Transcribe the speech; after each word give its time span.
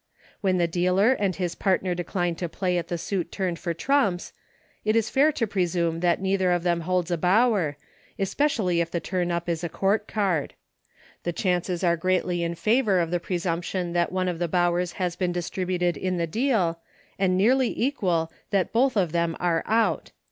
When 0.39 0.57
the 0.57 0.65
dealer 0.65 1.13
and 1.13 1.35
his 1.35 1.53
part 1.53 1.83
ner 1.83 1.93
decline 1.93 2.33
to 2.37 2.49
play 2.49 2.79
at 2.79 2.87
the 2.87 2.97
suit 2.97 3.31
turned 3.31 3.59
for 3.59 3.71
trumps, 3.75 4.33
it 4.83 4.95
is 4.95 5.11
fair 5.11 5.31
to 5.33 5.45
presume 5.45 5.99
that 5.99 6.19
neither 6.19 6.49
of 6.51 6.63
them 6.63 6.81
holds 6.81 7.11
a 7.11 7.19
Bower— 7.19 7.77
especially 8.27 8.81
if 8.81 8.89
the 8.89 8.99
turn 8.99 9.29
up 9.31 9.47
is 9.47 9.63
a 9.63 9.69
court 9.69 10.07
card. 10.07 10.55
The 11.21 11.31
chances 11.33 11.83
are 11.83 11.97
greatly 11.97 12.41
in 12.41 12.55
favor 12.55 12.99
of 12.99 13.11
the 13.11 13.19
presumption 13.19 13.93
that 13.93 14.11
one 14.11 14.27
of 14.27 14.39
the 14.39 14.47
Bowers 14.47 14.93
has 14.93 15.15
been 15.15 15.31
distributed 15.31 15.95
in 15.97 16.17
the 16.17 16.25
deal, 16.25 16.79
and 17.19 17.37
nearly 17.37 17.71
equal 17.79 18.31
that 18.49 18.73
both 18.73 18.97
of 18.97 19.11
them 19.11 19.37
are 19.39 19.61
out. 19.67 20.13